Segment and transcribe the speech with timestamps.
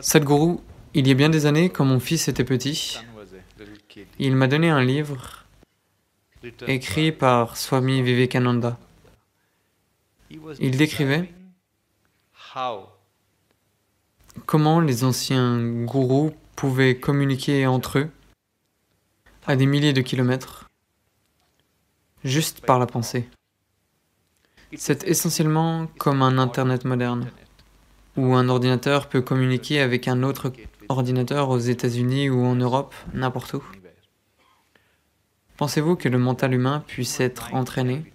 [0.00, 0.58] Sadhguru,
[0.94, 2.98] il y a bien des années, quand mon fils était petit,
[4.18, 5.44] il m'a donné un livre
[6.66, 8.78] écrit par Swami Vivekananda.
[10.30, 11.32] Il décrivait
[14.44, 18.10] comment les anciens gourous pouvaient communiquer entre eux
[19.46, 20.68] à des milliers de kilomètres
[22.24, 23.28] juste par la pensée.
[24.76, 27.30] C'est essentiellement comme un Internet moderne,
[28.16, 30.52] où un ordinateur peut communiquer avec un autre
[30.88, 33.62] ordinateur aux États-Unis ou en Europe, n'importe où.
[35.56, 38.12] Pensez-vous que le mental humain puisse être entraîné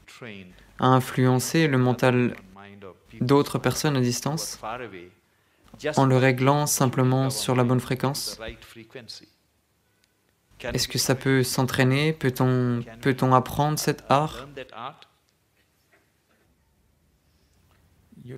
[0.79, 2.35] à influencer le mental
[3.19, 4.59] d'autres personnes à distance
[5.95, 8.39] en le réglant simplement sur la bonne fréquence?
[10.61, 12.13] Est-ce que ça peut s'entraîner?
[12.13, 14.47] Peut-on peut apprendre cet art?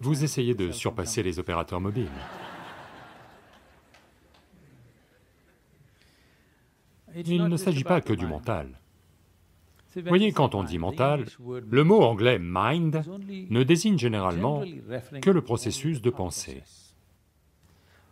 [0.02, 2.08] Vous essayez de surpasser les opérateurs mobiles.
[7.16, 8.80] Il ne s'agit pas que du mental.
[10.06, 11.26] Voyez, quand on dit mental,
[11.70, 14.64] le mot anglais mind ne désigne généralement
[15.22, 16.64] que le processus de pensée.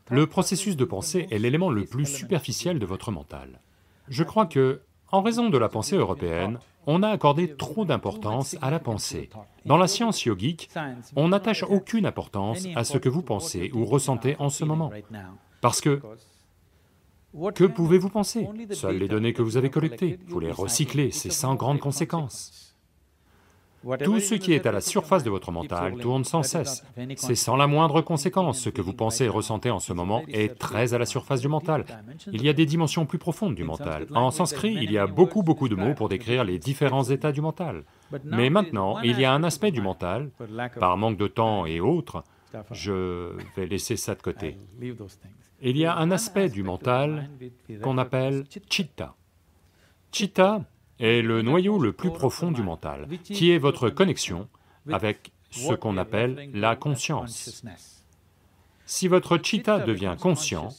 [0.09, 3.61] Le processus de pensée est l'élément le plus superficiel de votre mental.
[4.09, 4.81] Je crois que,
[5.12, 9.30] en raison de la pensée européenne, on a accordé trop d'importance à la pensée.
[9.66, 10.70] Dans la science yogique,
[11.16, 14.92] on n'attache aucune importance à ce que vous pensez ou ressentez en ce moment.
[15.62, 16.02] Parce que
[17.56, 18.48] que pouvez-vous penser?
[18.72, 22.70] Seules les données que vous avez collectées, vous les recyclez, c'est sans grande conséquence.
[24.03, 26.83] Tout ce qui est à la surface de votre mental tourne sans cesse.
[27.15, 28.59] C'est sans la moindre conséquence.
[28.59, 31.47] Ce que vous pensez et ressentez en ce moment est très à la surface du
[31.47, 31.85] mental.
[32.31, 34.07] Il y a des dimensions plus profondes du mental.
[34.13, 37.41] En sanskrit, il y a beaucoup beaucoup de mots pour décrire les différents états du
[37.41, 37.83] mental.
[38.23, 40.29] Mais maintenant, il y a un aspect du mental,
[40.79, 42.23] par manque de temps et autres,
[42.71, 44.57] je vais laisser ça de côté.
[45.61, 47.30] Il y a un aspect du mental
[47.81, 49.15] qu'on appelle chitta.
[50.11, 50.61] Chitta
[51.02, 54.48] est le noyau le plus profond du mental, qui est votre connexion
[54.89, 57.64] avec ce qu'on appelle la conscience.
[58.86, 60.70] Si votre chitta devient conscient,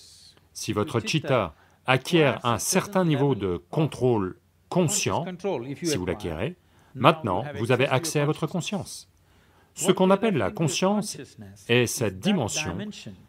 [0.53, 1.55] si votre chitta
[1.87, 4.37] acquiert un certain niveau de contrôle
[4.69, 5.25] conscient,
[5.83, 6.57] si vous l'acquérez,
[6.95, 9.09] maintenant vous avez accès à votre conscience.
[9.75, 11.17] Ce qu'on appelle la conscience
[11.69, 12.77] est cette dimension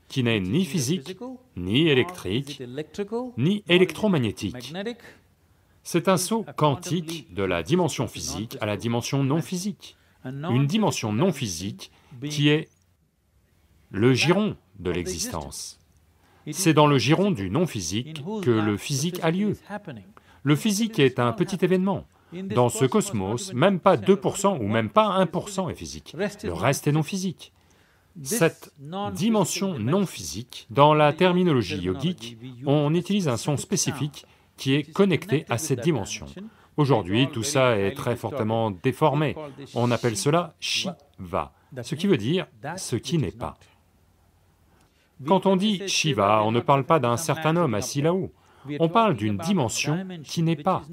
[0.09, 1.17] qui n'est ni physique,
[1.55, 2.61] ni électrique,
[3.37, 4.73] ni électromagnétique.
[5.83, 9.97] C'est un saut quantique de la dimension physique à la dimension non physique.
[10.25, 11.91] Une dimension non physique
[12.29, 12.69] qui est
[13.91, 15.79] le giron de l'existence.
[16.51, 19.57] C'est dans le giron du non physique que le physique a lieu.
[20.43, 25.23] Le physique est un petit événement, dans ce cosmos, même pas 2% ou même pas
[25.23, 27.53] 1% est physique, le reste est non physique.
[28.21, 28.73] Cette
[29.13, 34.25] dimension non physique, dans la terminologie yogique, on utilise un son spécifique
[34.57, 36.27] qui est connecté à cette dimension.
[36.77, 39.35] Aujourd'hui, tout ça est très fortement déformé,
[39.75, 42.47] on appelle cela Shiva, ce qui veut dire
[42.77, 43.55] ce qui n'est pas.
[45.25, 48.31] Quand on dit Shiva, on ne parle pas d'un certain homme assis là-haut,
[48.79, 50.83] on parle d'une dimension qui n'est pas.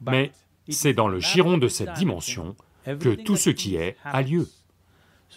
[0.00, 0.32] Mais
[0.68, 2.54] c'est dans le giron de cette dimension
[2.84, 4.48] que tout ce qui est a lieu.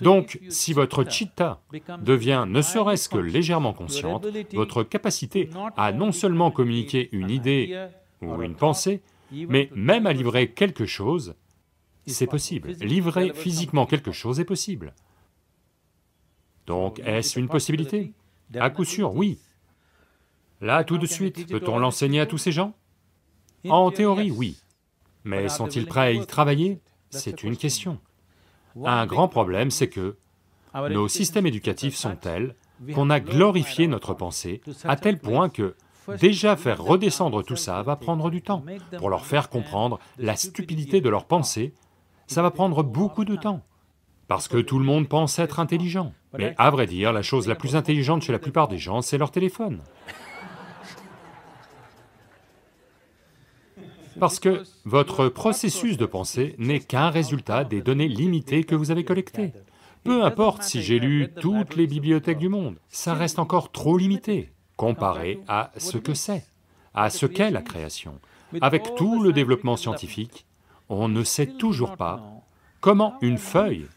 [0.01, 1.61] Donc, si votre chitta
[2.01, 7.87] devient ne serait-ce que légèrement consciente, votre capacité à non seulement communiquer une idée
[8.21, 9.01] ou une pensée,
[9.31, 11.35] mais même à livrer quelque chose,
[12.05, 12.71] c'est possible.
[12.81, 14.93] Livrer physiquement quelque chose est possible.
[16.67, 18.13] Donc, est-ce une possibilité?
[18.55, 19.39] À coup sûr, oui.
[20.61, 22.73] Là, tout de suite, peut-on l'enseigner à tous ces gens?
[23.67, 24.57] En théorie, oui.
[25.23, 26.79] Mais sont-ils prêts à y travailler?
[27.09, 27.99] C'est une question.
[28.83, 30.17] Un grand problème, c'est que
[30.89, 32.55] nos systèmes éducatifs sont tels
[32.93, 35.75] qu'on a glorifié notre pensée à tel point que
[36.19, 38.63] déjà faire redescendre tout ça va prendre du temps.
[38.97, 41.73] Pour leur faire comprendre la stupidité de leur pensée,
[42.27, 43.61] ça va prendre beaucoup de temps.
[44.27, 46.13] Parce que tout le monde pense être intelligent.
[46.37, 49.17] Mais à vrai dire, la chose la plus intelligente chez la plupart des gens, c'est
[49.17, 49.81] leur téléphone.
[54.19, 59.03] Parce que votre processus de pensée n'est qu'un résultat des données limitées que vous avez
[59.03, 59.53] collectées.
[60.03, 64.51] Peu importe si j'ai lu toutes les bibliothèques du monde, ça reste encore trop limité
[64.75, 66.45] comparé à ce que c'est,
[66.93, 68.19] à ce qu'est la création.
[68.61, 70.45] Avec tout le développement scientifique,
[70.89, 72.21] on ne sait toujours pas
[72.81, 73.87] comment une feuille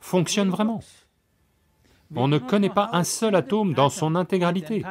[0.00, 0.82] fonctionne vraiment.
[2.14, 4.84] On ne connaît pas un seul atome dans son intégralité.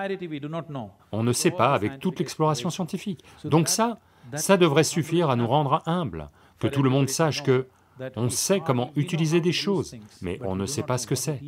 [1.11, 3.23] On ne sait pas avec toute l'exploration scientifique.
[3.43, 3.99] Donc ça,
[4.35, 6.29] ça devrait suffire à nous rendre humbles,
[6.59, 7.67] que tout le monde sache que
[8.15, 11.41] on sait comment utiliser des choses, mais on ne sait pas ce que c'est.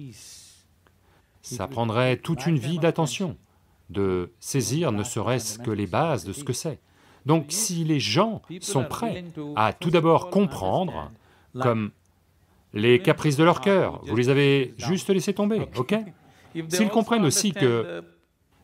[1.42, 3.38] ça prendrait toute une vie d'attention,
[3.90, 6.80] de saisir ne serait-ce que les bases de ce que c'est.
[7.26, 11.12] Donc si les gens sont prêts à tout d'abord comprendre,
[11.54, 11.92] comme
[12.74, 15.96] les caprices de leur cœur, vous les avez juste laissés tomber, ok?
[16.70, 18.04] S'ils comprennent aussi que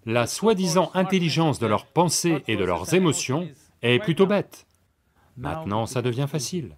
[0.05, 3.47] la soi-disant intelligence de leurs pensées et de leurs émotions
[3.93, 4.65] est plutôt bête,
[5.37, 6.77] maintenant ça devient facile.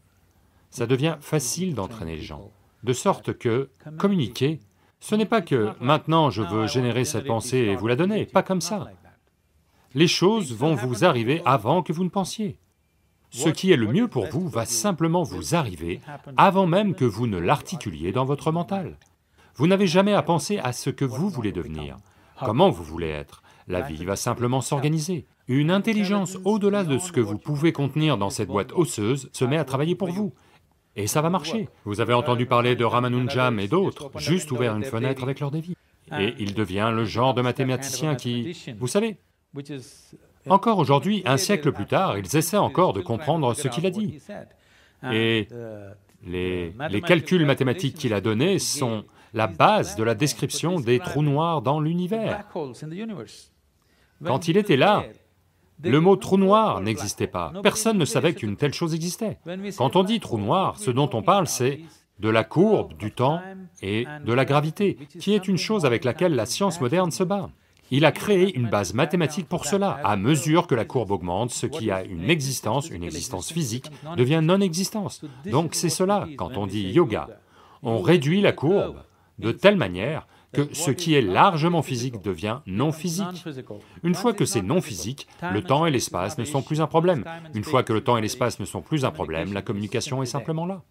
[0.69, 2.51] Ça devient facile d'entraîner les gens,
[2.83, 4.59] de sorte que communiquer,
[4.99, 8.43] ce n'est pas que maintenant je veux générer cette pensée et vous la donner, pas
[8.43, 8.87] comme ça.
[9.93, 12.59] Les choses vont vous arriver avant que vous ne pensiez.
[13.29, 16.01] Ce qui est le mieux pour vous va simplement vous arriver
[16.37, 18.97] avant même que vous ne l'articuliez dans votre mental.
[19.55, 21.97] Vous n'avez jamais à penser à ce que vous voulez devenir,
[22.39, 23.41] comment vous voulez être.
[23.67, 25.25] La vie va simplement s'organiser.
[25.49, 29.57] Une intelligence au-delà de ce que vous pouvez contenir dans cette boîte osseuse se met
[29.57, 30.33] à travailler pour vous.
[30.97, 31.69] Et ça va marcher.
[31.85, 35.75] Vous avez entendu parler de Ramanujam et d'autres, juste ouvert une fenêtre avec leur dévi.
[36.19, 38.57] Et il devient le genre de mathématicien qui...
[38.77, 39.17] Vous savez,
[40.49, 44.19] encore aujourd'hui, un siècle plus tard, ils essaient encore de comprendre ce qu'il a dit.
[45.11, 45.47] Et
[46.25, 51.23] les, les calculs mathématiques qu'il a donnés sont la base de la description des trous
[51.23, 52.45] noirs dans l'univers.
[54.25, 55.05] Quand il était là,
[55.83, 59.39] le mot trou noir n'existait pas, personne ne savait qu'une telle chose existait.
[59.77, 61.81] Quand on dit trou noir, ce dont on parle c'est
[62.19, 63.41] de la courbe du temps
[63.81, 67.49] et de la gravité, qui est une chose avec laquelle la science moderne se bat.
[67.89, 69.99] Il a créé une base mathématique pour cela.
[70.03, 74.41] À mesure que la courbe augmente, ce qui a une existence, une existence physique, devient
[74.43, 75.21] non-existence.
[75.45, 77.29] Donc c'est cela, quand on dit yoga.
[77.83, 78.97] On réduit la courbe
[79.39, 83.45] de telle manière que ce qui est largement physique devient non physique.
[84.03, 87.23] Une fois que c'est non physique, le temps et l'espace ne sont plus un problème.
[87.53, 90.27] Une fois que le temps et l'espace ne sont plus un problème, la communication est
[90.27, 90.83] simplement là.